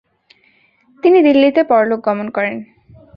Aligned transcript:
তিনি 1.03 1.17
দিল্লীতে 1.27 1.61
পরলোক 1.63 1.99
গমন 2.07 2.27
করেন। 2.29 2.55